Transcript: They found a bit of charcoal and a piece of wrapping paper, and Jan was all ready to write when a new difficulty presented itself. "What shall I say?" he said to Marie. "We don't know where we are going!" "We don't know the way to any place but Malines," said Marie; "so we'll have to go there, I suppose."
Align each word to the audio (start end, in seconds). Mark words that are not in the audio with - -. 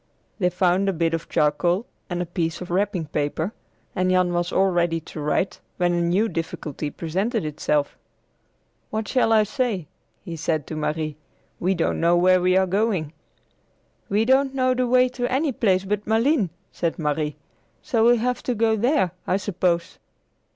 They 0.39 0.49
found 0.49 0.89
a 0.89 0.93
bit 0.93 1.13
of 1.13 1.29
charcoal 1.29 1.85
and 2.09 2.23
a 2.23 2.25
piece 2.25 2.59
of 2.59 2.71
wrapping 2.71 3.05
paper, 3.05 3.53
and 3.95 4.09
Jan 4.09 4.33
was 4.33 4.51
all 4.51 4.71
ready 4.71 4.99
to 4.99 5.19
write 5.19 5.59
when 5.77 5.93
a 5.93 6.01
new 6.01 6.27
difficulty 6.27 6.89
presented 6.89 7.45
itself. 7.45 7.99
"What 8.89 9.07
shall 9.07 9.31
I 9.31 9.43
say?" 9.43 9.85
he 10.25 10.35
said 10.35 10.65
to 10.65 10.75
Marie. 10.75 11.17
"We 11.59 11.75
don't 11.75 11.99
know 11.99 12.17
where 12.17 12.41
we 12.41 12.57
are 12.57 12.65
going!" 12.65 13.13
"We 14.09 14.25
don't 14.25 14.55
know 14.55 14.73
the 14.73 14.87
way 14.87 15.07
to 15.09 15.31
any 15.31 15.51
place 15.51 15.83
but 15.85 16.07
Malines," 16.07 16.49
said 16.71 16.97
Marie; 16.97 17.35
"so 17.83 18.03
we'll 18.03 18.17
have 18.17 18.41
to 18.41 18.55
go 18.55 18.75
there, 18.75 19.11
I 19.27 19.37
suppose." 19.37 19.99